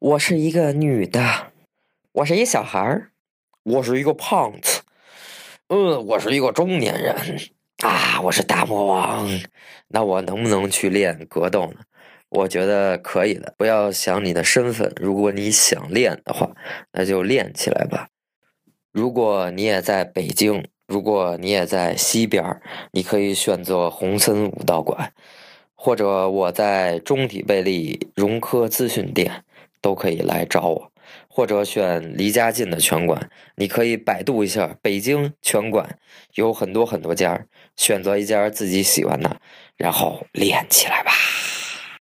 [0.00, 1.52] 我是一个女的，
[2.12, 3.10] 我是一小孩儿，
[3.64, 4.80] 我是一个胖子，
[5.68, 7.14] 嗯，我是一个中年人
[7.84, 9.28] 啊，我是大魔王。
[9.88, 11.80] 那我能不能去练格斗呢？
[12.30, 13.52] 我觉得可以的。
[13.58, 16.50] 不要想你的身份，如果你想练的话，
[16.92, 18.08] 那就练起来吧。
[18.92, 22.62] 如果你也在北京，如果你也在西边儿，
[22.92, 25.12] 你可以选择红森武道馆，
[25.74, 29.44] 或者我在中体贝利融科资讯店。
[29.80, 30.92] 都可以来找我，
[31.28, 33.30] 或者选离家近的拳馆。
[33.56, 35.98] 你可以百度一下北京拳馆，
[36.34, 39.40] 有很多很多家，选择一家自己喜欢的，
[39.76, 41.12] 然后练起来吧。